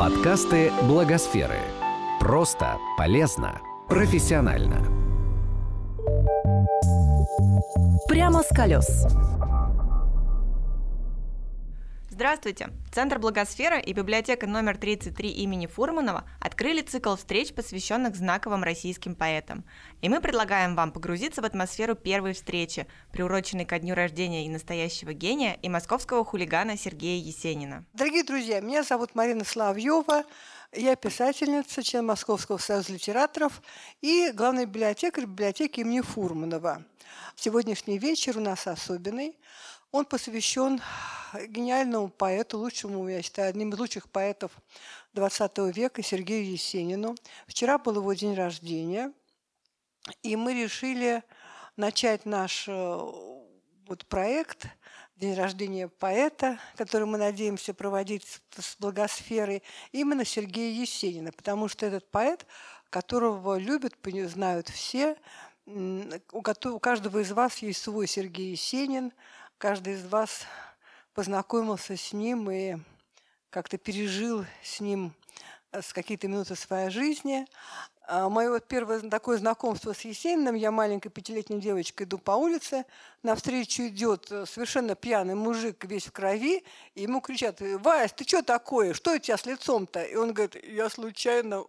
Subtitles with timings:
[0.00, 1.58] Подкасты Благосферы.
[2.20, 4.82] Просто, полезно, профессионально.
[8.08, 9.06] Прямо с колес.
[12.20, 12.68] Здравствуйте!
[12.92, 19.64] Центр Благосфера и библиотека номер 33 имени Фурманова открыли цикл встреч, посвященных знаковым российским поэтам.
[20.02, 25.14] И мы предлагаем вам погрузиться в атмосферу первой встречи, приуроченной ко дню рождения и настоящего
[25.14, 27.86] гения, и московского хулигана Сергея Есенина.
[27.94, 30.24] Дорогие друзья, меня зовут Марина Славьева.
[30.74, 33.62] Я писательница, член Московского союза литераторов
[34.02, 36.84] и главный библиотекарь библиотеки имени Фурманова.
[37.34, 39.38] Сегодняшний вечер у нас особенный.
[39.92, 40.80] Он посвящен
[41.48, 44.52] гениальному поэту, лучшему, я считаю, одним из лучших поэтов
[45.14, 47.16] XX века Сергею Есенину.
[47.48, 49.12] Вчера был его день рождения,
[50.22, 51.24] и мы решили
[51.76, 52.98] начать наш э,
[53.86, 54.68] вот проект
[55.16, 62.10] День рождения поэта, который мы надеемся проводить с благосферой, именно Сергея Есенина, потому что этот
[62.10, 62.46] поэт,
[62.88, 63.94] которого любят,
[64.28, 65.16] знают все,
[65.66, 69.12] у каждого из вас есть свой Сергей Есенин,
[69.60, 70.46] каждый из вас
[71.12, 72.76] познакомился с ним и
[73.50, 75.12] как-то пережил с ним
[75.70, 77.46] э, с какие-то минуты своей жизни.
[78.08, 82.86] А Мое вот первое такое знакомство с Есениным, я маленькой пятилетней девочкой иду по улице,
[83.22, 88.42] навстречу идет э, совершенно пьяный мужик весь в крови, и ему кричат, «Вась, ты что
[88.42, 88.94] такое?
[88.94, 91.66] Что у тебя с лицом-то?» И он говорит, «Я случайно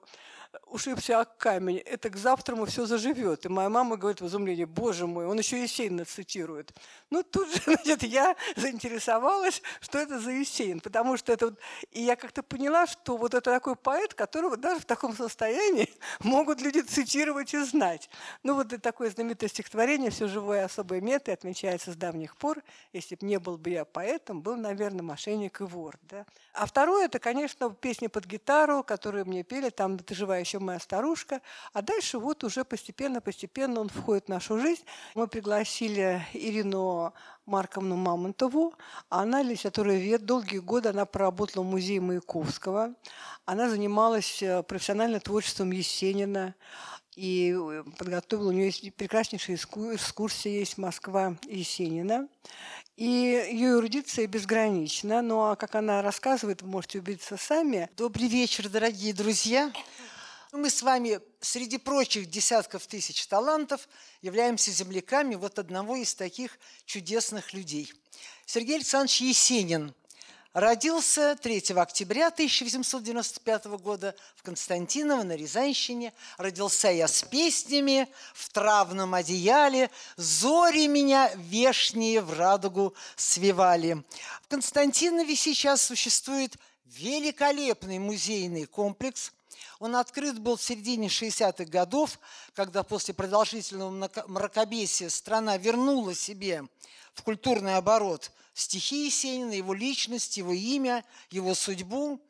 [0.72, 3.46] ушибся о камень, это к завтраму все заживет.
[3.46, 6.74] И моя мама говорит в изумлении, боже мой, он еще Есенина цитирует.
[7.10, 11.56] Ну, тут же, значит, я заинтересовалась, что это за Есенин, потому что это...
[11.92, 16.62] И я как-то поняла, что вот это такой поэт, которого даже в таком состоянии могут
[16.62, 18.10] люди цитировать и знать.
[18.44, 22.64] Ну, вот это такое знаменитое стихотворение «Все живое особое меты» отмечается с давних пор.
[22.94, 25.98] Если бы не был бы я поэтом, был, наверное, мошенник и вор.
[26.04, 26.26] Да?
[26.54, 30.80] А второе, это, конечно, песни под гитару, которые мне пели, там «Ты живая еще моя
[30.80, 31.42] старушка.
[31.74, 34.84] А дальше вот уже постепенно-постепенно он входит в нашу жизнь.
[35.16, 37.14] Мы пригласили Ирину
[37.46, 38.74] Марковну Мамонтову.
[39.10, 40.26] Она литературовед.
[40.26, 42.94] Долгие годы она проработала в музее Маяковского.
[43.46, 46.56] Она занималась э, профессиональным творчеством Есенина
[47.16, 52.28] и э, подготовила, у нее есть прекраснейшая экскурсия, есть Москва Есенина.
[52.96, 55.22] И ее эрудиция безгранична.
[55.22, 57.90] Ну а как она рассказывает, вы можете убедиться сами.
[57.98, 59.72] Добрый вечер, дорогие друзья.
[60.54, 63.88] Мы с вами среди прочих десятков тысяч талантов
[64.22, 67.94] являемся земляками вот одного из таких чудесных людей.
[68.46, 69.96] Сергей Александрович Есенин
[70.52, 76.12] родился 3 октября 1895 года в Константиново на Рязанщине.
[76.38, 84.04] Родился я с песнями в травном одеяле, зори меня вешние в радугу свивали.
[84.42, 89.32] В Константинове сейчас существует великолепный музейный комплекс–
[89.80, 92.20] он открыт был в середине 60-х годов,
[92.54, 96.66] когда после продолжительного мракобесия страна вернула себе
[97.14, 102.22] в культурный оборот стихи Есенина, его личность, его имя, его судьбу.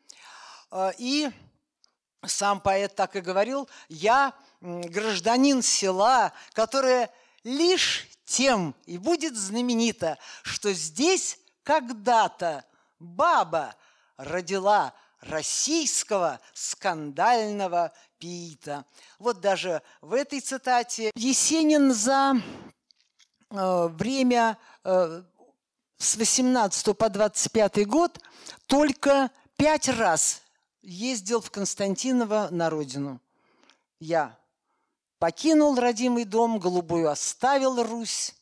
[0.70, 1.30] А, и
[2.26, 7.12] сам поэт так и говорил, я гражданин села, которое
[7.44, 12.64] лишь тем и будет знаменито, что здесь когда-то
[13.00, 13.76] баба
[14.18, 18.86] родила российского скандального пиита.
[19.20, 22.36] Вот даже в этой цитате Есенин за
[23.50, 25.24] э, время э,
[25.98, 28.20] с 18 по 25 год
[28.68, 30.42] только пять раз
[30.82, 33.22] ездил в Константиново на родину.
[34.00, 34.38] Я
[35.20, 38.34] покинул родимый дом, голубую оставил Русь.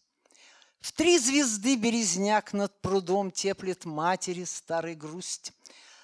[0.80, 5.52] В три звезды березняк над прудом теплит матери старой грусть.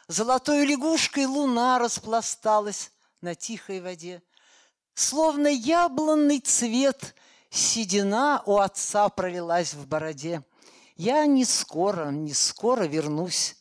[0.08, 4.22] Золотой лягушкой луна распласталась на тихой воде.
[4.94, 7.16] Словно яблонный цвет
[7.50, 10.44] седина у отца пролилась в бороде.
[10.96, 13.58] Я не скоро, не скоро вернусь.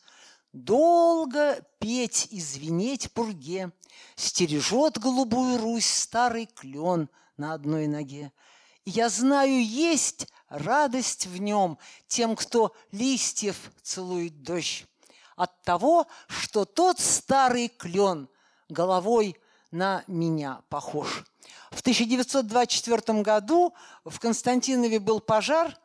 [0.53, 3.71] Долго петь и звенеть пурге
[4.15, 8.31] Стережет голубую Русь старый клен на одной ноге.
[8.85, 14.85] Я знаю, есть радость в нем Тем, кто листьев целует дождь
[15.35, 18.29] от того, что тот старый клен
[18.69, 19.37] головой
[19.71, 21.23] на меня похож.
[21.71, 23.73] В 1924 году
[24.05, 25.77] в Константинове был пожар,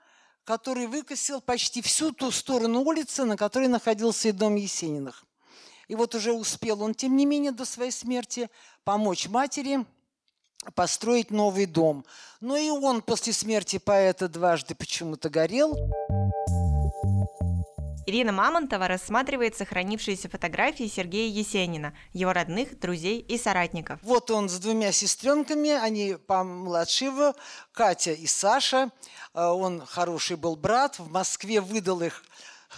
[0.44, 5.24] который выкосил почти всю ту сторону улицы, на которой находился и дом Есениных.
[5.88, 8.48] И вот уже успел он, тем не менее, до своей смерти
[8.84, 9.84] помочь матери
[10.74, 12.04] построить новый дом.
[12.40, 15.76] Но и он после смерти поэта дважды почему-то горел.
[18.10, 24.00] Ирина Мамонтова рассматривает сохранившиеся фотографии Сергея Есенина, его родных, друзей и соратников.
[24.02, 27.36] Вот он с двумя сестренками, они помладше его,
[27.70, 28.90] Катя и Саша.
[29.32, 32.24] Э, он хороший был брат, в Москве выдал их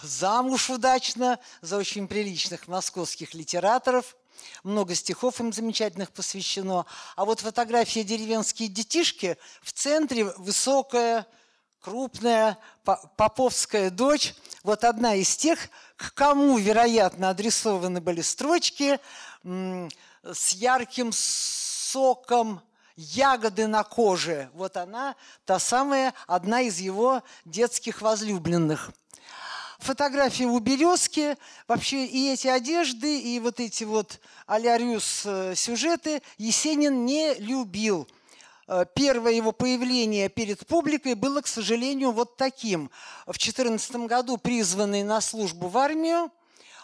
[0.03, 4.15] замуж удачно за очень приличных московских литераторов.
[4.63, 6.85] Много стихов им замечательных посвящено.
[7.15, 11.25] А вот фотография «Деревенские детишки» в центре высокая,
[11.83, 14.33] крупная поповская дочь.
[14.63, 15.59] Вот одна из тех,
[15.97, 18.99] к кому, вероятно, адресованы были строчки
[19.43, 22.61] с ярким соком,
[22.95, 24.49] ягоды на коже.
[24.53, 25.15] Вот она,
[25.45, 28.91] та самая, одна из его детских возлюбленных–
[29.83, 31.37] фотографии у березки,
[31.67, 38.07] вообще и эти одежды, и вот эти вот алярюс э, сюжеты Есенин не любил.
[38.67, 42.89] Э, первое его появление перед публикой было, к сожалению, вот таким.
[43.25, 46.31] В 2014 году призванный на службу в армию,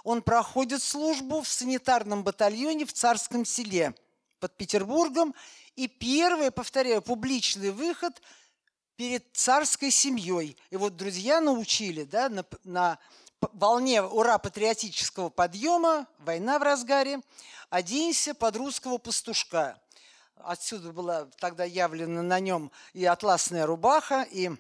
[0.04, 3.94] он проходит службу в санитарном батальоне в Царском селе
[4.40, 5.36] под Петербургом.
[5.76, 8.22] И первый, повторяю, публичный выход–
[9.00, 10.58] перед царской семьей.
[10.72, 13.00] И вот друзья научили да, на, на
[13.54, 17.22] волне ура-патриотического подъема, война в разгаре,
[17.70, 19.82] оденься под русского пастушка.
[20.40, 24.52] Отсюда была тогда явлена на нем и атласная рубаха, и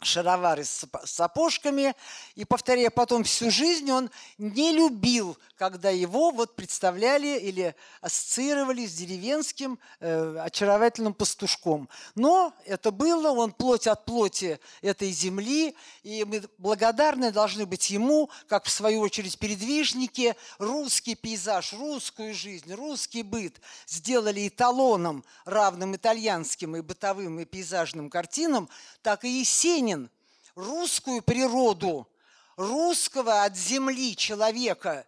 [0.00, 1.94] шаровары с сапожками.
[2.34, 8.94] И, повторяя потом всю жизнь, он не любил, когда его вот представляли или ассоциировали с
[8.94, 11.88] деревенским э, очаровательным пастушком.
[12.14, 18.30] Но это было, он плоть от плоти этой земли, и мы благодарны должны быть ему,
[18.46, 26.76] как в свою очередь передвижники, русский пейзаж, русскую жизнь, русский быт сделали эталоном, равным итальянским
[26.76, 28.68] и бытовым и пейзажным картинам,
[29.02, 30.10] так и Есенин Ленин
[30.54, 32.08] русскую природу,
[32.56, 35.06] русского от земли человека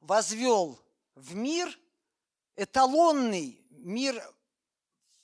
[0.00, 0.78] возвел
[1.14, 1.78] в мир
[2.56, 4.22] эталонный, мир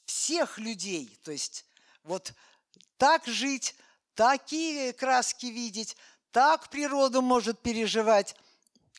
[0.06, 1.19] всех людей.
[1.23, 1.67] То есть
[2.03, 2.33] вот
[2.97, 3.75] так жить,
[4.15, 5.97] такие краски видеть,
[6.31, 8.37] так природу может переживать.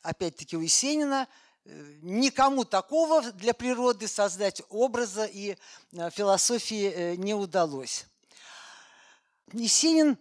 [0.03, 1.27] Опять-таки у Есенина
[1.63, 5.57] э, никому такого для природы создать образа и
[5.93, 8.05] э, философии э, не удалось.
[9.53, 10.17] Есенин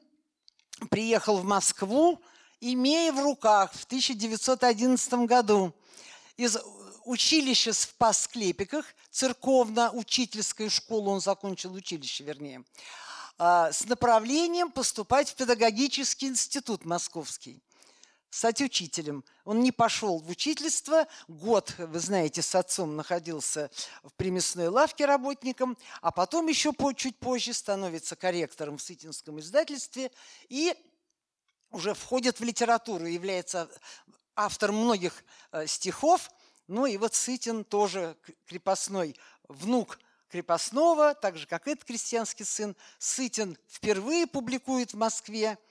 [0.90, 2.20] приехал в Москву,
[2.60, 5.74] имея в руках в 1911 году
[6.36, 6.58] из
[7.04, 12.64] училища в Пасклепиках, церковно-учительскую школу, он закончил училище, вернее,
[13.38, 17.62] а, с направлением поступать в педагогический институт московский
[18.34, 19.24] стать учителем.
[19.44, 21.06] Он не пошел в учительство.
[21.28, 23.70] Год, вы знаете, с отцом находился
[24.02, 30.10] в примесной лавке работником, а потом еще по, чуть позже становится корректором в Сытинском издательстве
[30.48, 30.74] и
[31.70, 33.70] уже входит в литературу, является
[34.34, 36.28] автором многих э, стихов.
[36.66, 38.16] Ну и вот Сытин тоже
[38.46, 39.14] крепостной
[39.46, 42.74] внук крепостного, так же, как этот крестьянский сын.
[42.98, 45.56] Сытин впервые публикует в Москве–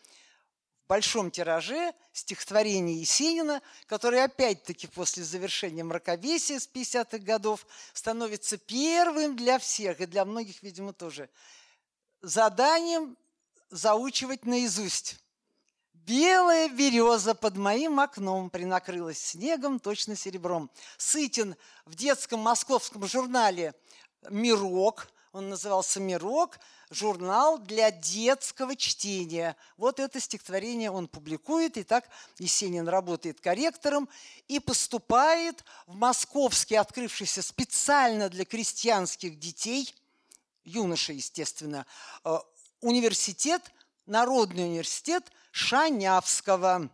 [0.88, 9.59] большом тираже стихотворение Есенина, которое опять-таки после завершения мракобесия с 50-х годов становится первым для
[9.59, 11.30] всех, и для многих, видимо, тоже,
[12.21, 13.18] заданием
[13.69, 15.18] заучивать наизусть.
[15.94, 20.69] Белая береза под моим окном принакрылась снегом, точно серебром.
[20.97, 21.55] Сытин
[21.86, 23.74] в детском московском журнале
[24.29, 26.59] «Мирок», он назывался «Мирок»,
[26.91, 29.57] журнал для детского чтения.
[29.77, 34.07] Вот это стихотворение он публикует, и так Есенин работает корректором
[34.47, 39.93] и поступает в московский, открывшийся специально для крестьянских детей,
[40.63, 41.87] юношей, естественно,
[42.23, 42.37] э,
[42.81, 43.61] университет,
[44.05, 46.89] Народный университет Шанявского.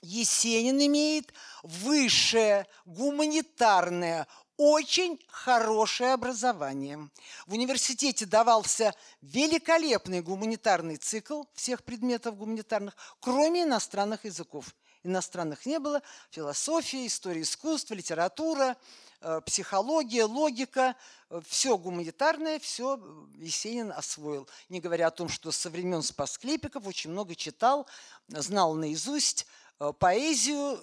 [0.00, 4.26] Есенин имеет высшее гуманитарное
[4.60, 7.08] очень хорошее образование.
[7.46, 14.66] В университете давался великолепный гуманитарный цикл всех предметов гуманитарных, кроме иностранных языков.
[15.02, 16.02] Иностранных не было.
[16.30, 18.76] Философия, история искусства, литература,
[19.22, 20.94] э, психология, логика,
[21.30, 23.00] э, все гуманитарное, все
[23.38, 24.46] Есенин освоил.
[24.68, 27.86] Не говоря о том, что со времен Спасклепиков очень много читал,
[28.28, 29.46] знал наизусть
[29.78, 30.78] э, поэзию,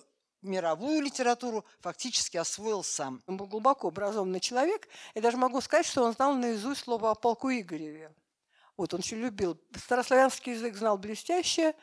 [0.47, 3.21] мировую литературу фактически освоил сам.
[3.27, 7.15] Он был глубоко образованный человек, и даже могу сказать, что он знал наизусть слово о
[7.15, 8.11] полку Игореве.
[8.77, 9.59] Вот он очень любил.
[9.75, 11.73] Старославянский язык знал блестяще,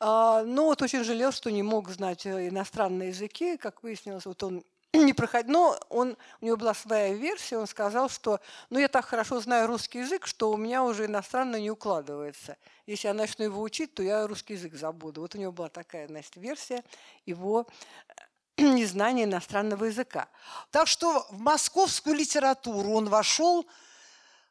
[0.00, 3.56] а, но вот очень жалел, что не мог знать э, иностранные языки.
[3.56, 5.52] Как выяснилось, вот он не проходил.
[5.52, 9.66] Но он, у него была своя версия, он сказал, что ну, я так хорошо знаю
[9.66, 12.56] русский язык, что у меня уже иностранно не укладывается.
[12.86, 15.22] Если я начну его учить, то я русский язык забуду.
[15.22, 16.84] Вот у него была такая, значит, версия
[17.24, 17.66] его
[18.56, 20.28] незнания иностранного языка.
[20.70, 23.66] Так что в московскую литературу он вошел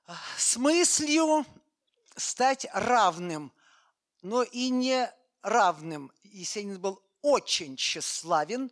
[0.07, 1.45] а, с мыслью
[2.15, 3.51] стать равным,
[4.21, 6.11] но и не равным.
[6.23, 8.71] Есенин был очень тщеславен,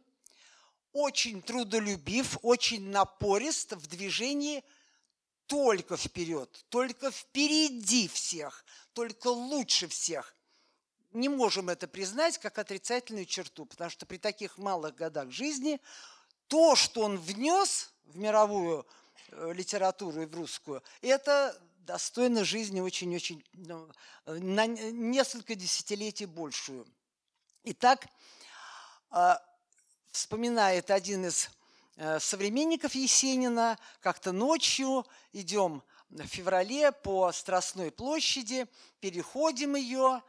[0.93, 4.63] очень трудолюбив, очень напорист в движении
[5.46, 10.36] только вперед, только впереди всех, только лучше всех.
[11.12, 15.81] Не можем это признать как отрицательную черту, потому что при таких малых годах жизни
[16.48, 18.86] то, что он внес в мировую
[19.31, 23.89] э, литературу и в русскую, это достойно жизни очень-очень ну,
[24.25, 26.86] на несколько десятилетий большую.
[27.63, 28.08] Итак,
[29.10, 29.41] а,
[30.12, 31.50] вспоминает один из
[31.98, 38.68] э, современников Есенина, как-то ночью идем в феврале по Страстной площади,
[39.00, 40.22] переходим ее,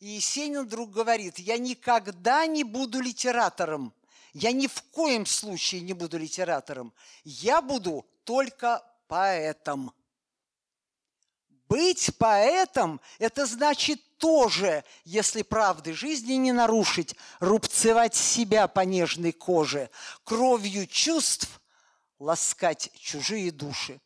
[0.00, 3.92] и Есенин вдруг говорит, я никогда не буду литератором,
[4.32, 6.92] я ни в коем случае не буду литератором,
[7.24, 9.92] я буду только поэтом.
[11.68, 19.90] Быть поэтом– это значит тоже, если правды жизни не нарушить, рубцевать себя по нежной коже,
[20.22, 21.60] кровью чувств
[22.20, 24.00] ласкать чужие души.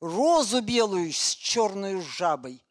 [0.00, 2.64] Розу белую с черной жабой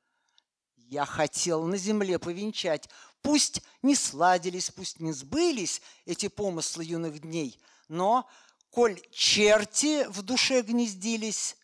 [0.75, 2.89] я хотел на земле повенчать.
[3.21, 7.59] Пусть не сладились, пусть не сбылись эти помыслы юных дней,
[7.89, 8.29] но,
[8.69, 11.57] коль черти в душе гнездились,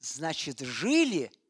[0.00, 1.32] значит, жили–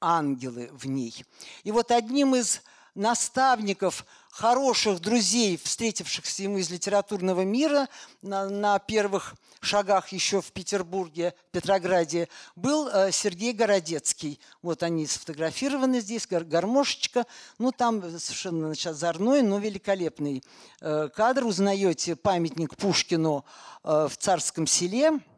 [0.00, 1.24] ангелы в ней.
[1.64, 2.62] И вот одним из
[2.96, 7.88] наставников, хороших друзей, встретившихся ему из литературного мира
[8.22, 14.40] на, на первых шагах еще в Петербурге, Петрограде, был э, Сергей Городецкий.
[14.62, 17.26] Вот они сфотографированы здесь, гар гармошечка.
[17.58, 20.42] Ну, там совершенно значит, озорной, но великолепный
[20.80, 21.46] э, кадр.
[21.46, 23.44] Узнаете памятник Пушкину
[23.84, 25.20] э, в Царском селе–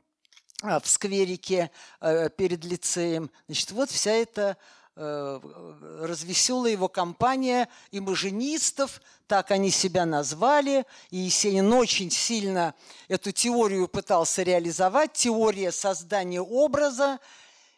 [0.62, 3.30] в скверике э, перед лицеем.
[3.46, 4.56] Значит, вот вся эта
[4.96, 5.40] э,
[6.02, 10.84] развеселая его компания имажинистов, так они себя назвали.
[11.10, 12.74] И Есенин очень сильно
[13.06, 15.12] эту теорию пытался реализовать.
[15.12, 17.20] Теория создания образа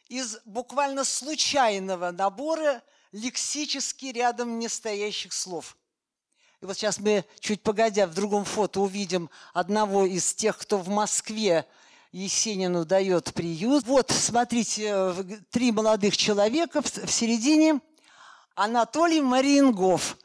[0.08, 2.82] из буквально случайного набора
[3.12, 5.76] лексически рядом не стоящих слов.
[6.62, 10.88] И вот сейчас мы, чуть погодя, в другом фото увидим одного из тех, кто в
[10.88, 11.66] Москве
[12.12, 13.84] Есенину дает приют.
[13.86, 17.80] Вот, смотрите, э, три молодых человека в середине.
[18.54, 20.18] Анатолий Мариенгов.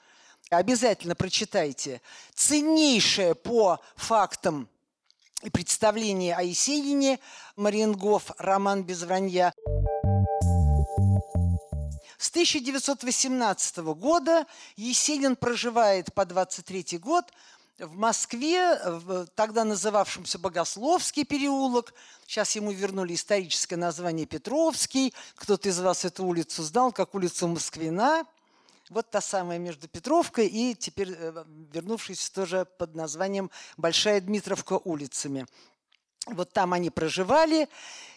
[0.49, 2.01] Обязательно прочитайте.
[2.33, 4.67] Ценнейшее по фактам
[5.43, 7.19] и представление о Есенине
[7.55, 9.53] Мариенгов, роман без вранья.
[12.17, 17.31] С 1918 года Есенин проживает по 23 год
[17.79, 21.93] в Москве, в тогда называвшемся Богословский переулок,
[22.25, 28.25] сейчас ему вернули историческое название Петровский, кто-то из вас эту улицу знал, как улицу Москвина,
[28.89, 35.45] вот та самая между Петровкой и теперь э, вернувшись тоже под названием Большая Дмитровка улицами.
[36.27, 37.67] Вот там они проживали,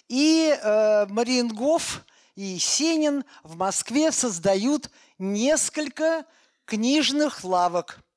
[0.08, 2.04] и э, Мариенгоф
[2.36, 6.24] и Есенин в Москве создают несколько
[6.64, 7.98] книжных лавок–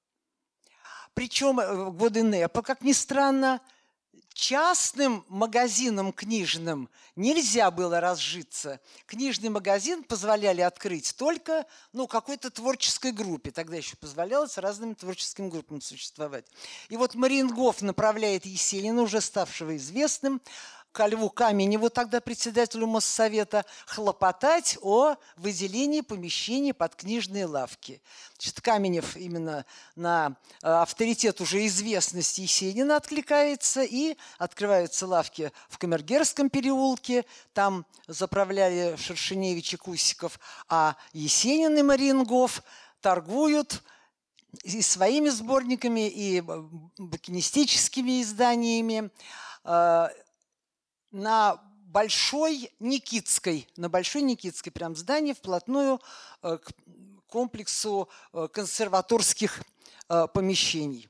[1.13, 3.61] причем э, в годы НЭПа, как ни странно,
[4.33, 8.79] частным магазинам книжным нельзя было разжиться.
[9.05, 13.51] Книжный магазин позволяли открыть только ну, какой-то творческой группе.
[13.51, 16.45] Тогда еще позволялось разным творческим группам существовать.
[16.89, 20.41] И вот Марингов направляет Есенина, уже ставшего известным,
[20.91, 28.01] ко Льву Каменеву, тогда председателю Моссовета, хлопотать о выделении помещений под книжные лавки.
[28.33, 36.49] Значит, Каменев именно на э, авторитет уже известности Есенина откликается, и открываются лавки в Камергерском
[36.49, 42.63] переулке, там заправляли Шершеневич и Кусиков, а Есенин и Марингов
[42.99, 43.81] торгуют
[44.63, 46.41] и своими сборниками, и
[46.97, 49.09] букинистическими изданиями
[49.63, 50.07] э,
[51.11, 51.59] на
[51.91, 55.99] Большой Никитской, на Большой Никитской прям здании вплотную
[56.41, 56.71] э, к
[57.27, 59.61] комплексу э, консерваторских
[60.07, 61.09] э, помещений.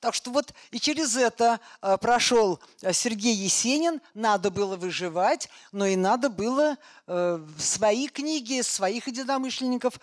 [0.00, 1.60] Так что вот и через это
[2.00, 2.58] прошел
[2.90, 4.00] Сергей Есенин.
[4.14, 6.78] Надо было выживать, но и надо было
[7.58, 10.00] свои книги, своих единомышленников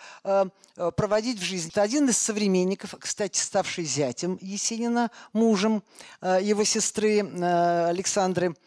[0.94, 1.70] проводить в жизнь.
[1.70, 5.82] Это один из современников, кстати, ставший зятем Есенина, мужем
[6.22, 7.28] его сестры
[7.88, 8.54] Александры–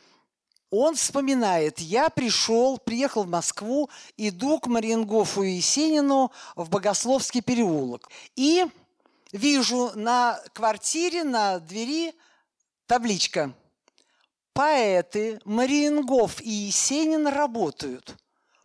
[0.72, 8.10] он вспоминает, я пришел, приехал в Москву, иду к Мариенгофу и Есенину в Богословский переулок.
[8.38, 8.66] И
[9.34, 12.16] вижу на квартире, на двери
[12.88, 13.54] табличка
[14.54, 18.16] «Поэты Мариенгоф и Есенин работают.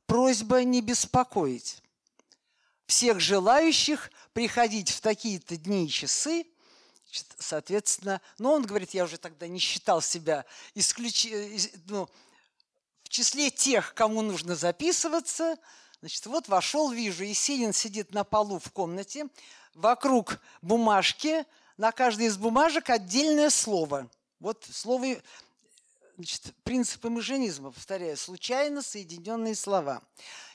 [0.07, 1.83] Просьба не беспокоить.
[2.87, 6.47] Всех желающих приходить в такие-то дни и часы
[7.39, 10.45] соответственно, но он говорит, я уже тогда не считал себя
[10.75, 11.27] исключ...
[11.27, 12.09] Э, ну,
[13.05, 15.57] в числе тех, кому нужно записываться.
[16.01, 19.29] Значит, вот вошел, вижу, Есенин сидит на полу в комнате,
[19.75, 21.45] вокруг бумажки,
[21.77, 24.11] на каждой из бумажек отдельное слово.
[24.41, 25.17] Вот слово,
[26.17, 30.03] значит, принципы маженизма, повторяю, случайно соединенные слова.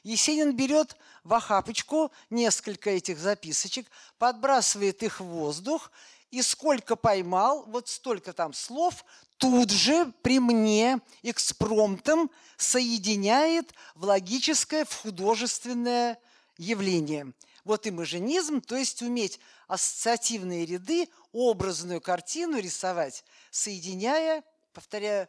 [0.03, 3.87] Есенин берет в охапочку несколько этих записочек,
[4.17, 5.91] подбрасывает их в воздух
[6.31, 9.05] и сколько поймал, вот столько там слов,
[9.37, 16.17] тут же при мне экспромтом соединяет в логическое, в художественное
[16.57, 17.33] явление.
[17.63, 25.27] Вот имажинизм, то есть уметь ассоциативные ряды, образную картину рисовать, соединяя, повторяю,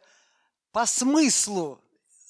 [0.73, 1.79] по смыслу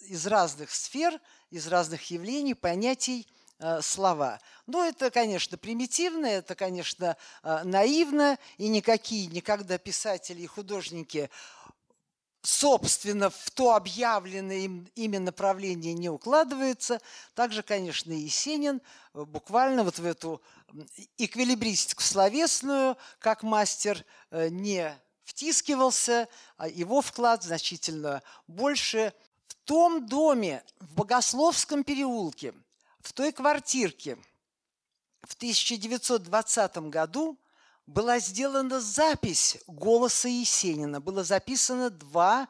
[0.01, 1.19] из разных сфер,
[1.49, 3.27] из разных явлений, понятий–
[3.65, 4.41] Э, слова.
[4.67, 11.29] Ну, это, конечно, примитивно, это, конечно, э, наивно, и никакие никогда писатели и художники
[12.41, 16.99] собственно, в то объявленное им, ими направление не укладываются.
[17.35, 18.81] Также, конечно, и Есенин
[19.13, 20.41] э, буквально вот в эту
[21.17, 26.27] эквилибристику словесную, как мастер, не втискивался,
[26.57, 29.13] а его вклад значительно больше.
[29.47, 32.53] В том доме, в Богословском переулке,
[32.99, 34.17] в той квартирке
[35.21, 37.37] в 1920 году
[37.85, 40.99] была сделана запись голоса Есенина.
[41.01, 42.47] Было записано два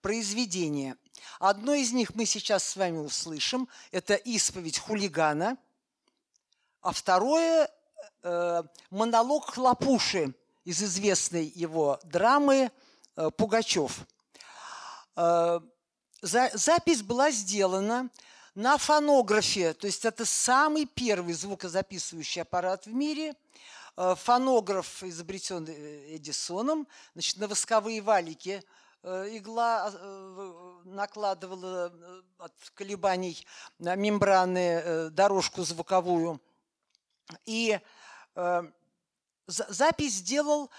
[0.00, 0.96] произведения.
[1.38, 3.68] Одно из них мы сейчас с вами услышим.
[3.90, 5.56] Это «Исповедь хулигана»,
[6.80, 7.70] а второе
[8.22, 12.70] э,– монолог Хлопуши из известной его драмы
[13.16, 14.06] э, «Пугачев».
[15.16, 15.60] Э,
[16.22, 18.08] за, запись была сделана
[18.54, 23.34] на фонографе, то есть это самый первый звукозаписывающий аппарат в мире,
[23.96, 28.62] э, фонограф изобретен Эдисоном, значит, на восковые валики
[29.02, 29.92] игла
[30.86, 31.92] накладывала
[32.38, 33.46] от колебаний
[33.78, 36.40] мембраны дорожку звуковую.
[37.44, 37.78] И
[39.46, 40.70] запись сделал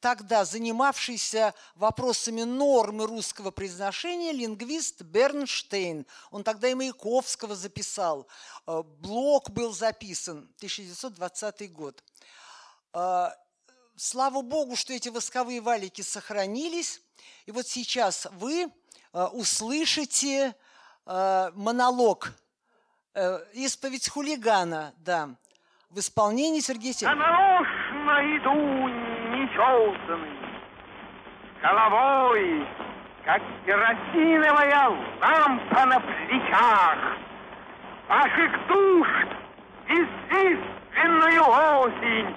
[0.00, 6.06] тогда занимавшийся вопросами нормы русского произношения лингвист Бернштейн.
[6.30, 8.28] Он тогда и Маяковского записал.
[8.66, 12.02] Э, Блок был записан, 1920 год.
[12.92, 13.30] Э,
[13.96, 17.02] слава Богу, что эти восковые валики сохранились.
[17.46, 18.70] И вот сейчас вы
[19.12, 20.54] э, услышите
[21.54, 22.34] монолог
[23.54, 25.34] «Исповедь хулигана», да,
[25.88, 27.57] в исполнении Сергея Сергеевича.
[28.36, 28.88] Иду
[29.32, 30.38] нечесанный,
[31.62, 32.66] головой,
[33.24, 34.88] как керосиновая
[35.20, 36.98] лампа на плечах.
[38.08, 39.08] Ваших душ
[39.88, 42.34] естественную осень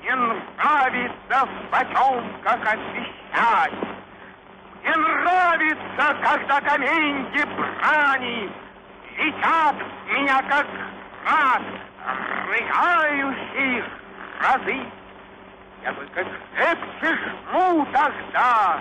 [0.00, 3.72] мне нравится в потемках освещать.
[4.82, 8.50] Мне нравится, когда каменьки брани
[9.16, 9.76] летят
[10.08, 10.66] меня, как
[11.26, 11.62] раз
[12.48, 13.84] рыгающих
[14.40, 14.80] разы.
[15.82, 17.18] Я только крепче
[17.52, 18.78] жму тогда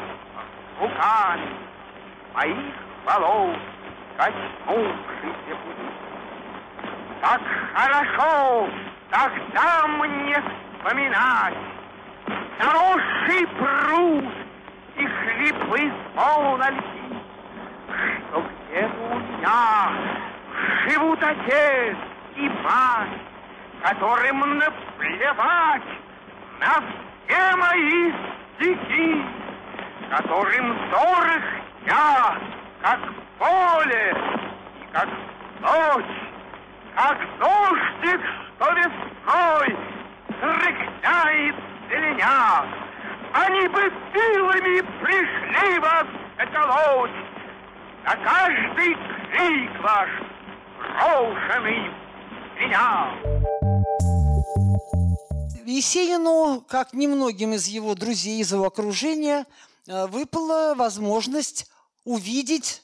[0.80, 1.50] руками
[2.34, 2.74] моих
[3.06, 3.58] волос
[4.18, 5.94] коснувшийся будет.
[7.22, 7.42] Так
[7.74, 8.70] хорошо
[9.10, 10.42] тогда мне
[10.78, 11.58] вспоминать
[12.60, 14.26] заросший пруд
[14.96, 17.18] и хлипы полна льди,
[18.30, 19.92] что где-то у меня
[20.88, 21.98] живут отец
[22.36, 23.10] и мать,
[23.84, 24.62] которым
[25.04, 25.84] наплевать
[26.60, 26.84] на
[27.28, 28.14] все мои
[28.56, 29.26] стихи,
[30.10, 31.44] которым дорог
[31.86, 32.38] я,
[32.82, 33.00] как
[33.38, 34.16] поле
[34.82, 35.10] и как
[35.60, 36.06] ночь,
[36.96, 38.22] как дождик,
[38.56, 39.78] что весной
[40.42, 41.56] рыкняет
[41.90, 42.66] зеленя.
[43.34, 46.06] Они бы силами пришли вас
[46.38, 47.12] заколоть,
[48.06, 48.98] на каждый
[49.32, 50.10] крик ваш
[50.78, 51.92] брошенный
[52.60, 53.33] меня.
[55.66, 59.46] Есенину, как немногим из его друзей, из его окружения,
[59.88, 61.68] э, выпала возможность
[62.04, 62.84] увидеть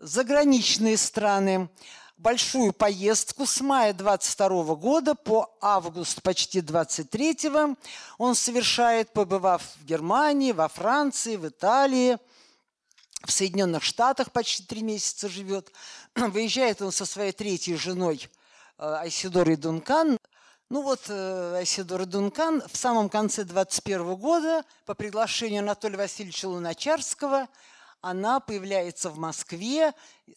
[0.00, 1.68] заграничные страны.
[2.16, 7.76] Большую поездку с мая 22 года по август почти 23
[8.18, 12.18] он совершает, побывав в Германии, во Франции, в Италии,
[13.24, 15.72] в Соединенных Штатах почти три месяца живет.
[16.14, 18.28] Выезжает он со своей третьей женой
[18.78, 20.18] э, Айсидорой Дункан
[20.74, 27.46] ну вот э, Айсидора Дункан в самом конце 21 года по приглашению Анатолия Васильевича Луначарского
[28.00, 29.92] она появляется в Москве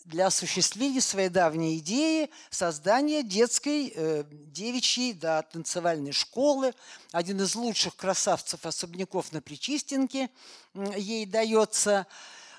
[0.06, 6.76] для осуществления своей давней идеи создания детской э, девичьей да, танцевальной школы.
[7.12, 10.30] Один из лучших красавцев-особняков на Причистенке
[10.76, 12.06] ей дается.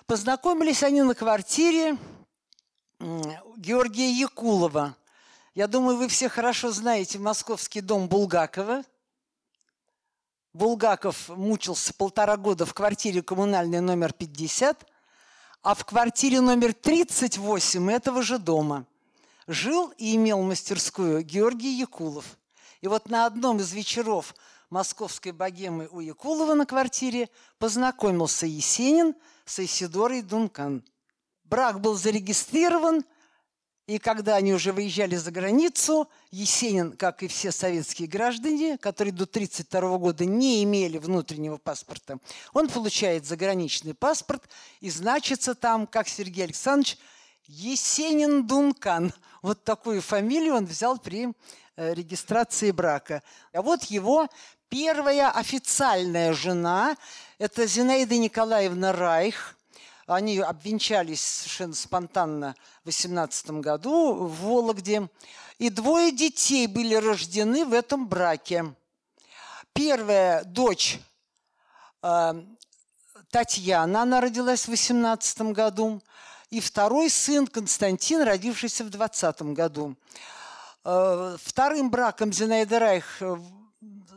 [0.06, 1.96] Познакомились они на квартире
[2.98, 4.96] Георгия Якулова–
[5.58, 8.84] я думаю, вы все хорошо знаете московский дом Булгакова.
[10.52, 14.86] Булгаков мучился полтора года в квартире коммунальной номер 50,
[15.64, 18.86] а в квартире номер 38 этого же дома
[19.48, 22.38] жил и имел мастерскую Георгий Якулов.
[22.80, 24.36] И вот на одном из вечеров
[24.70, 30.84] московской богемы у Якулова на квартире познакомился Есенин с Исидорой Дункан.
[31.42, 33.04] Брак был зарегистрирован–
[33.88, 39.24] и когда они уже выезжали за границу, Есенин, как и все советские граждане, которые до
[39.24, 42.18] 1932 года не имели внутреннего паспорта,
[42.52, 44.42] он получает заграничный паспорт
[44.80, 46.98] и значится там, как Сергей Александрович,
[47.46, 49.14] Есенин Дункан.
[49.40, 51.32] Вот такую фамилию он взял при
[51.76, 53.22] э, регистрации брака.
[53.54, 54.28] А вот его
[54.68, 56.94] первая официальная жена–
[57.38, 59.54] это Зинаида Николаевна Райх–
[60.08, 65.08] они обвенчались совершенно спонтанно в 18 году в Вологде.
[65.58, 68.74] И двое детей были рождены в этом браке.
[69.74, 70.98] Первая дочь
[72.02, 72.42] э,
[73.30, 76.02] Татьяна, она родилась в 18 году.
[76.50, 79.94] И второй сын Константин, родившийся в 20 году.
[80.84, 83.22] Э, вторым браком Зинаида Райх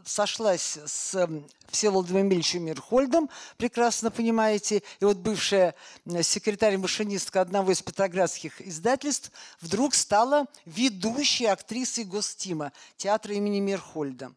[0.06, 1.30] сошлась с
[1.70, 5.76] Всеволодом Эмильевичем Мирхольдом, прекрасно понимаете, и вот бывшая
[6.22, 14.34] секретарь-машинистка одного из петроградских издательств вдруг стала ведущей актрисой Гостима театра имени Мирхольда.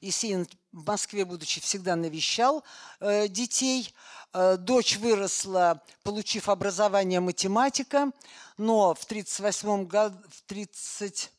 [0.00, 2.64] Есенин в Москве, будучи, всегда навещал
[3.00, 3.94] э, детей.
[4.32, 8.12] Э, дочь выросла, получив образование математика,
[8.58, 11.30] но в 1938 году, в 30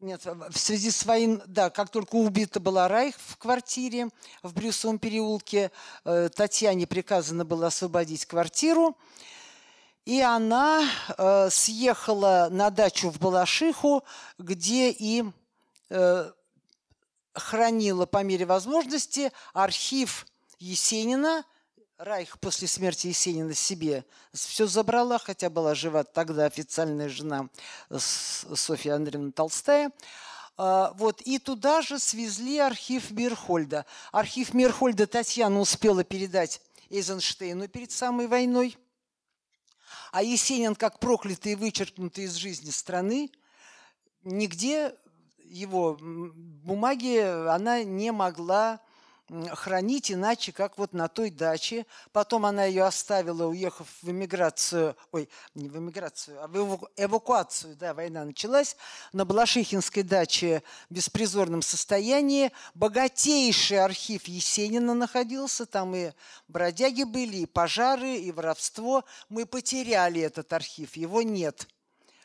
[0.00, 4.10] нет, в связи с войной, да, как только убита была Райх в квартире
[4.42, 5.72] в Брюсовом переулке,
[6.04, 8.96] э, Татьяне приказано было освободить квартиру,
[10.04, 10.84] и она
[11.16, 14.04] э, съехала на дачу в Балашиху,
[14.38, 15.24] где и
[15.90, 16.30] э,
[17.32, 20.26] хранила по мере возможности архив
[20.60, 21.44] Есенина–
[21.98, 27.48] Райх после смерти Есенина себе все забрала, хотя была жива тогда официальная жена
[27.90, 29.90] Софья Андреевна Толстая.
[30.56, 33.84] А, вот, и туда же свезли архив Мирхольда.
[34.12, 38.78] Архив Мирхольда Татьяна успела передать Эйзенштейну перед самой войной.
[40.12, 43.28] А Есенин, как проклятый и вычеркнутый из жизни страны,
[44.22, 44.94] нигде
[45.38, 48.80] его бумаги она не могла
[49.52, 51.86] хранить иначе, как вот на той даче.
[52.12, 57.94] Потом она ее оставила, уехав в эмиграцию, ой, не в эмиграцию, а в эвакуацию, да,
[57.94, 58.76] война началась,
[59.12, 62.52] на Балашихинской даче в беспризорном состоянии.
[62.74, 66.12] Богатейший архив Есенина находился, там и
[66.48, 69.04] бродяги были, и пожары, и воровство.
[69.28, 71.66] Мы потеряли этот архив, его нет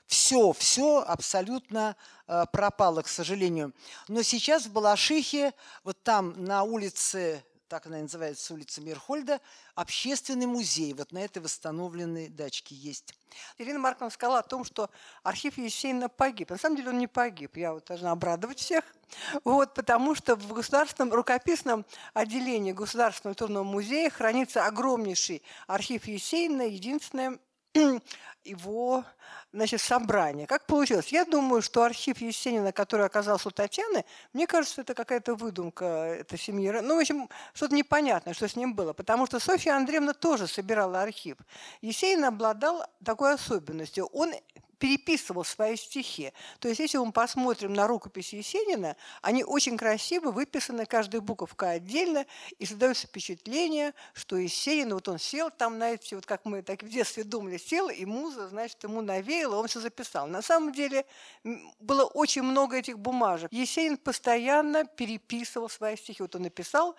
[0.08, 1.96] все, все абсолютно
[2.28, 3.74] э, пропало, к сожалению.
[4.08, 9.40] Но сейчас в Балашихе, вот там на улице, так она называется, улица Мирхольда,
[9.76, 10.94] общественный музей.
[10.94, 13.16] Вот на этой восстановленной дачке есть.
[13.58, 14.90] Ирина Марковна сказала о том, что
[15.24, 16.52] архив Есенина погиб.
[16.52, 17.58] На самом деле он не погиб.
[17.58, 18.84] Я вот должна обрадовать всех.
[19.44, 27.40] Вот, потому что в государственном рукописном отделении Государственного культурного музея хранится огромнейший архив Есенина, единственное
[28.44, 29.04] его
[29.54, 30.48] значит, собрание.
[30.48, 31.08] Как получилось?
[31.10, 36.40] Я думаю, что архив Есенина, который оказался у Татьяны, мне кажется, это какая-то выдумка этой
[36.40, 36.70] семьи.
[36.72, 38.94] Ну, в общем, что-то непонятное, что с ним было.
[38.94, 41.38] Потому что Софья Андреевна тоже собирала архив.
[41.82, 44.08] Есенин обладал такой особенностью.
[44.08, 44.34] Он
[44.84, 46.34] переписывал свои стихи.
[46.60, 52.26] То есть, если мы посмотрим на рукописи Есенина, они очень красиво выписаны, каждая буковка отдельно,
[52.60, 56.90] и создается впечатление, что Есенин, вот он сел там, знаете, вот как мы так в
[56.90, 60.28] детстве думали, сел, и муза, значит, ему навеяло, он все записал.
[60.28, 61.06] На самом деле
[61.80, 63.54] было очень много этих бумажек.
[63.54, 66.24] Есенин постоянно переписывал свои стихи.
[66.24, 66.98] Вот он написал,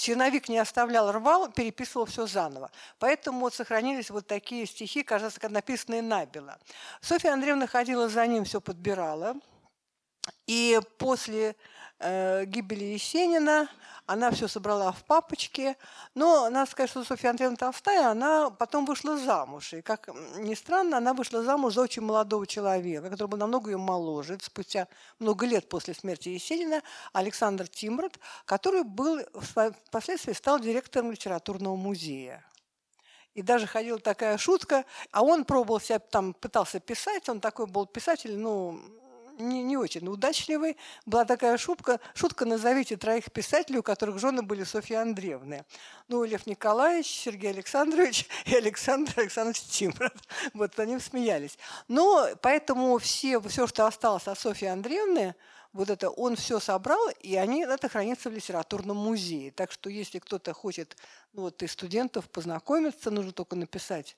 [0.00, 2.70] черновик не оставлял, рвал, переписывал все заново.
[2.98, 6.58] Поэтому вот сохранились вот такие стихи, кажется, написанные набело.
[7.00, 9.34] Софья Андреевна ходила за ним, все подбирала.
[10.46, 11.56] И после
[12.00, 13.68] э, гибели Есенина
[14.10, 15.76] она все собрала в папочке.
[16.16, 19.72] Но надо сказать, что Софья Андреевна Толстая, она потом вышла замуж.
[19.72, 23.76] И, как ни странно, она вышла замуж за очень молодого человека, который был намного ее
[23.76, 24.36] моложе.
[24.42, 24.88] Спустя
[25.20, 26.82] много лет после смерти Есенина
[27.12, 29.20] Александр Тимрот, который был,
[29.86, 32.44] впоследствии стал директором литературного музея.
[33.34, 37.86] И даже ходила такая шутка, а он пробовал себя, там, пытался писать, он такой был
[37.86, 38.80] писатель, ну,
[39.40, 40.76] не, не очень удачливый.
[41.06, 45.64] Была такая шутка, шутка «Назовите троих писателей, у которых жены были Софья Андреевна».
[46.08, 50.12] Ну, Лев Николаевич, Сергей Александрович и Александр Александрович Тимров.
[50.54, 51.58] Вот они смеялись.
[51.88, 55.34] Но поэтому все, все, что осталось от Софьи Андреевны,
[55.72, 59.52] вот это он все собрал, и они, это хранится в литературном музее.
[59.52, 60.96] Так что если кто-то хочет
[61.32, 64.16] ну, вот, из студентов познакомиться, нужно только написать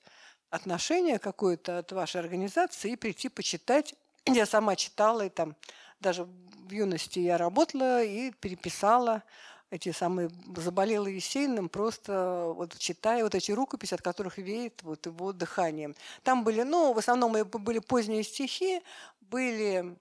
[0.49, 5.55] отношение какое-то от вашей организации и прийти почитать я сама читала, и там
[5.99, 9.23] даже в юности я работала и переписала
[9.69, 15.33] эти самые заболела Есениным, просто вот читая вот эти рукописи, от которых веет вот его
[15.33, 15.95] дыханием.
[16.21, 18.81] Там были, ну, в основном были поздние стихи,
[19.19, 19.97] были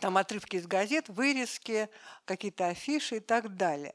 [0.00, 1.90] там отрывки из газет, вырезки,
[2.24, 3.94] какие-то афиши и так далее.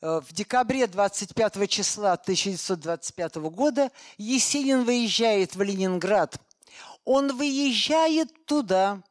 [0.00, 6.36] Э, в декабре 25 числа 1925 года Есенин выезжает в Ленинград–
[7.04, 9.02] он выезжает туда,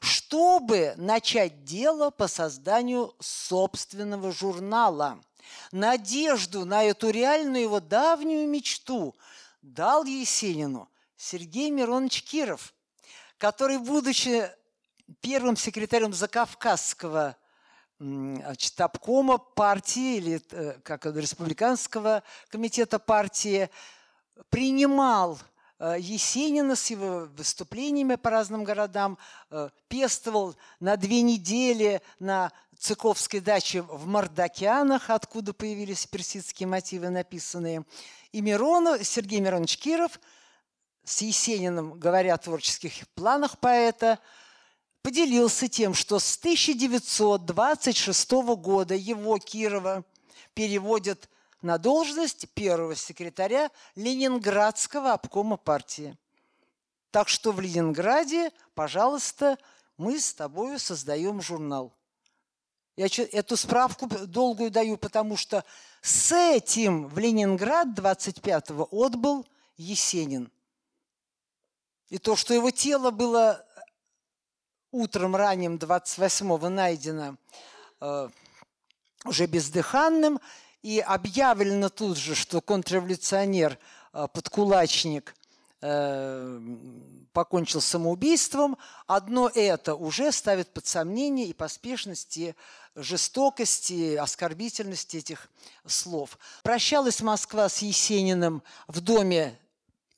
[0.00, 5.20] чтобы начать дело по созданию собственного журнала.
[5.72, 9.16] Надежду на эту реальную его давнюю мечту
[9.62, 12.74] дал Есенину Сергей Миронович Киров,
[13.38, 14.50] который, будучи
[15.20, 17.36] первым секретарем Закавказского
[17.98, 23.70] значит, обкома партии или э, как республиканского комитета партии,
[24.50, 25.38] принимал
[25.80, 29.16] Есенина с его выступлениями по разным городам,
[29.50, 37.84] э, пестовал на две недели на Цыковской даче в Мордокянах, откуда появились персидские мотивы написанные.
[38.32, 40.18] И Миронов, Сергей Миронович Киров
[41.04, 44.18] с Есениным, говоря о творческих планах поэта,
[45.02, 50.04] поделился тем, что с 1926 года его, Кирова,
[50.54, 51.28] переводят
[51.62, 56.16] на должность первого секретаря Ленинградского обкома партии.
[57.10, 59.58] Так что в Ленинграде, пожалуйста,
[59.96, 61.92] мы с тобой создаем журнал.
[62.96, 65.64] Я эту справку долгую даю, потому что
[66.02, 70.50] с этим в Ленинград 25-го отбыл Есенин.
[72.08, 73.64] И то, что его тело было
[74.90, 77.36] утром ранним 28-го найдено
[78.00, 78.28] э,
[79.24, 80.40] уже бездыханным,
[80.82, 83.78] и объявлено тут же, что контрреволюционер,
[84.12, 85.34] э, подкулачник,
[85.80, 86.60] э,
[87.32, 92.54] покончил самоубийством, одно это уже ставит под сомнение и поспешность, и
[92.94, 95.48] жестокость, и оскорбительность этих
[95.86, 96.38] слов.
[96.62, 99.58] Прощалась Москва с Есениным в доме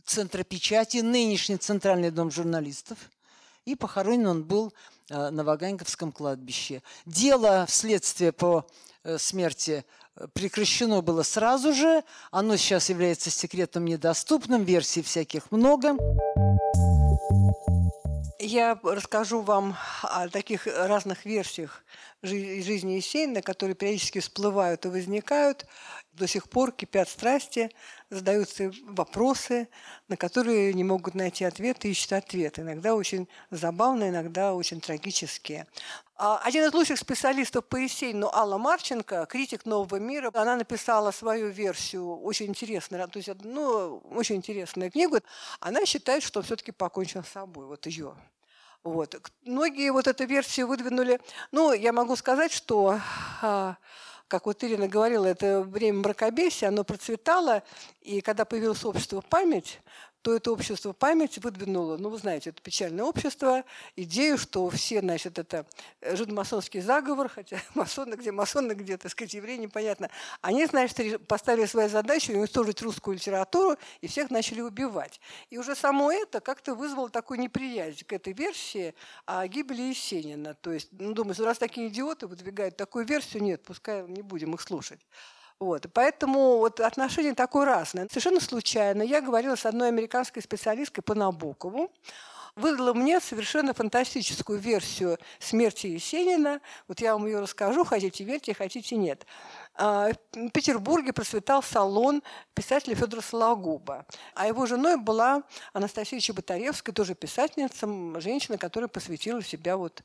[0.04, 2.98] Центра печати, нынешний Центральный дом журналистов,
[3.64, 4.72] и похоронен он был
[5.08, 6.82] э, на Ваганьковском кладбище.
[7.06, 8.66] Дело вследствие по
[9.16, 9.84] смерти
[10.34, 12.02] прекращено было сразу же.
[12.30, 15.96] Оно сейчас является секретом недоступным, версий всяких много.
[18.42, 21.84] Я расскажу вам о таких разных версиях
[22.22, 25.66] жизни Есенина, которые периодически всплывают и возникают.
[26.14, 27.70] До сих пор кипят страсти,
[28.08, 29.68] задаются вопросы,
[30.08, 32.62] на которые не могут найти ответы, ищут ответы.
[32.62, 35.66] Иногда очень забавные, иногда очень трагические.
[36.22, 41.48] А, один из лучших специалистов по Есенину, Алла Марченко, критик «Нового мира», она написала свою
[41.48, 45.20] версию, очень интересную, то есть, ну, очень интересную книгу.
[45.60, 48.14] Она считает, что все-таки покончил с собой, вот ее.
[48.82, 49.14] Вот.
[49.46, 51.20] Многие вот эту версию выдвинули.
[51.52, 53.00] Ну, я могу сказать, что
[53.40, 53.76] а,
[54.28, 57.62] как вот Ирина говорила, это время мракобесия, оно процветало,
[58.02, 59.80] и когда появилось общество «Память»,
[60.22, 63.64] то это общество памяти выдвинуло, ну, вы знаете, это печальное общество,
[63.96, 65.66] идею, что все, значит, это
[66.02, 70.10] жидомасонский заговор, хотя масоны где масоны, где, так сказать, евреи, непонятно.
[70.40, 75.20] Они, значит, поставили свою задачу уничтожить русскую литературу и всех начали убивать.
[75.48, 78.94] И уже само это как-то вызвало такую неприязнь к этой версии
[79.26, 80.54] о гибели Есенина.
[80.54, 84.60] То есть, ну, думаю, раз такие идиоты выдвигают такую версию, нет, пускай не будем их
[84.60, 85.00] слушать.
[85.60, 85.86] Вот.
[85.92, 88.08] Поэтому вот отношение такое разное.
[88.08, 91.92] Совершенно случайно я говорила с одной американской специалисткой по Набокову,
[92.56, 96.60] выдала мне совершенно фантастическую версию смерти Есенина.
[96.88, 99.26] Вот я вам ее расскажу, хотите верьте, хотите нет.
[99.82, 104.04] А, в Петербурге процветал салон писателя Федора Сологуба.
[104.34, 107.88] А его женой была Анастасия Чеботаревская, тоже писательница,
[108.20, 110.02] женщина, которая посвятила себя вот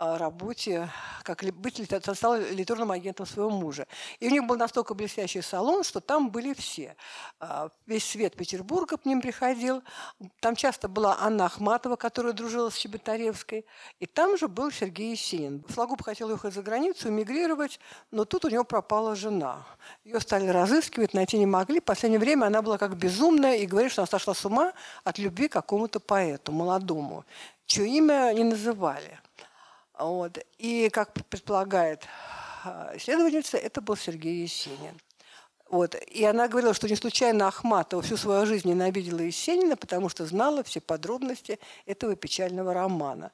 [0.00, 0.90] а, работе,
[1.22, 1.80] как быть
[2.16, 3.86] стала литературным агентом своего мужа.
[4.18, 6.96] И у них был настолько блестящий салон, что там были все.
[7.38, 9.84] А, весь свет Петербурга к ним приходил.
[10.40, 13.64] Там часто была Анна Ахматова, которая дружила с Чеботаревской.
[14.00, 15.64] И там же был Сергей Есенин.
[15.72, 17.78] Сологуб хотел уехать за границу, эмигрировать,
[18.10, 19.64] но тут у него пропала жена.
[20.04, 21.80] Ее стали разыскивать, найти не могли.
[21.80, 24.72] В последнее время она была как безумная и говорит, что она сошла с ума
[25.04, 27.24] от любви к какому-то поэту, молодому,
[27.66, 29.18] чье имя не называли.
[29.98, 30.38] Вот.
[30.58, 32.06] И, как предполагает
[32.64, 34.98] а, исследовательница, это был Сергей Есенин.
[35.72, 35.94] Вот.
[35.94, 40.62] И она говорила, что не случайно Ахматова всю свою жизнь ненавидела Есенина, потому что знала
[40.62, 43.32] все подробности этого печального романа.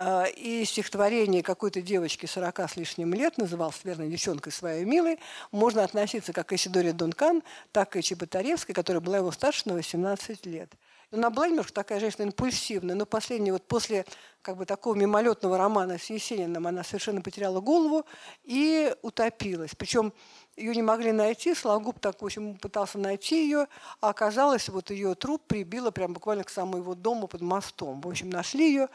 [0.00, 5.18] А, и стихотворение какой-то девочки 40 с лишним лет, назывался верно девчонкой своей милой,
[5.50, 10.46] можно относиться как к Исидоре Дункан, так и Чеботаревской, которая была его старше на 18
[10.46, 10.72] лет.
[11.10, 14.04] Она была немножко такая женщина импульсивная, но последняя, вот после
[14.40, 18.04] как бы такого мимолетного романа с Есениным, она совершенно потеряла голову
[18.44, 19.74] и утопилась.
[19.76, 20.12] Причем
[20.58, 23.68] ее не могли найти, Сологуб так, в общем, пытался найти ее,
[24.00, 28.00] а оказалось, вот ее труп прибило прям буквально к самому его дому под мостом.
[28.00, 28.88] В общем, нашли ее,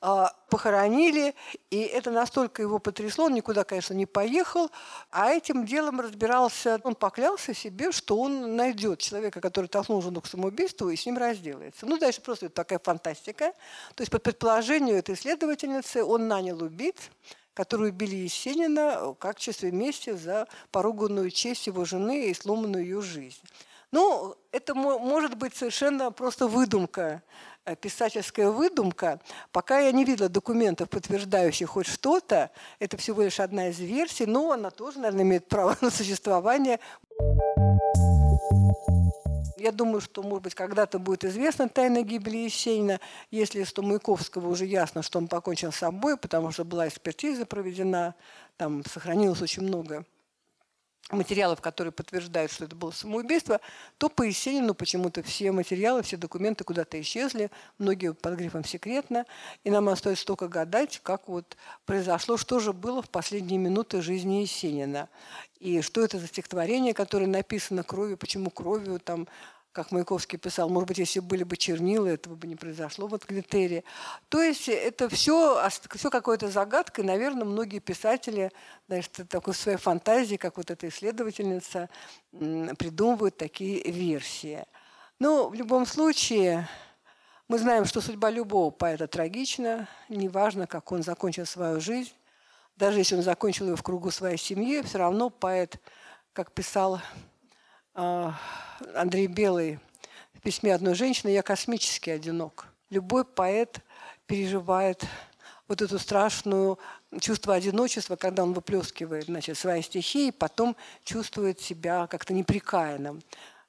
[0.00, 1.34] а, похоронили,
[1.70, 4.70] и это настолько его потрясло, он никуда, конечно, не поехал,
[5.10, 10.26] а этим делом разбирался, он поклялся себе, что он найдет человека, который толкнул жену к
[10.26, 11.86] самоубийству, и с ним разделается.
[11.86, 13.52] Ну, дальше просто такая фантастика.
[13.94, 16.96] То есть, по предположению этой исследовательницы, он нанял убийц,
[17.56, 23.40] которые убили Есенина в качестве мести за поруганную честь его жены и сломанную ее жизнь.
[23.90, 27.22] Ну, это может быть совершенно просто выдумка,
[27.64, 29.20] э, писательская выдумка.
[29.52, 34.52] Пока я не видела документов, подтверждающих хоть что-то, это всего лишь одна из версий, но
[34.52, 36.78] она тоже, наверное, имеет право на существование.
[39.56, 44.66] Я думаю, что, может быть, когда-то будет известна тайна гибели Есенина, если что Маяковского уже
[44.66, 48.14] ясно, что он покончил с собой, потому что была экспертиза проведена,
[48.56, 50.04] там сохранилось очень много
[51.10, 53.60] материалов, которые подтверждают, что это было самоубийство,
[53.98, 59.24] то по Есенину почему-то все материалы, все документы куда-то исчезли, многие под грифом «секретно»,
[59.62, 64.40] и нам остается только гадать, как вот произошло, что же было в последние минуты жизни
[64.42, 65.08] Есенина.
[65.60, 69.28] И что это за стихотворение, которое написано кровью, почему кровью, там,
[69.76, 73.84] как Маяковский писал, может быть, если были бы чернила, этого бы не произошло вот Глитерии.
[74.30, 75.60] То есть это все,
[75.94, 78.50] все какое-то загадка, и, наверное, многие писатели,
[78.88, 81.90] значит, такой своей фантазии, как вот эта исследовательница,
[82.30, 84.64] придумывают такие версии.
[85.18, 86.66] Но в любом случае,
[87.46, 92.14] мы знаем, что судьба любого поэта трагична, неважно, как он закончил свою жизнь,
[92.76, 95.78] даже если он закончил ее в кругу своей семьи, все равно поэт,
[96.32, 97.02] как писал
[97.96, 99.78] Андрей Белый
[100.34, 102.66] в письме одной женщины «Я космически одинок».
[102.90, 103.80] Любой поэт
[104.26, 105.06] переживает
[105.66, 106.78] вот эту страшную
[107.20, 113.22] чувство одиночества, когда он выплескивает значит, свои стихи и потом чувствует себя как-то неприкаянным.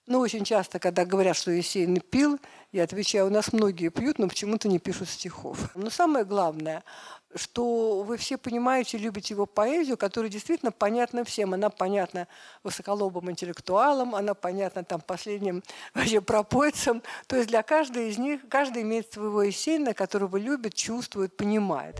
[0.07, 2.39] Ну, очень часто, когда говорят, что Есенин пил,
[2.71, 5.69] я отвечаю, у нас многие пьют, но почему-то не пишут стихов.
[5.75, 6.85] Но самое главное,
[7.35, 11.53] что вы все понимаете, любите его поэзию, которая действительно понятна всем.
[11.53, 12.29] Она понятна
[12.63, 15.61] высоколобым интеллектуалам, она понятна там последним
[15.93, 17.03] вообще пропойцам.
[17.27, 21.99] То есть для каждой из них, каждый имеет своего Есенина, которого любит, чувствует, понимает.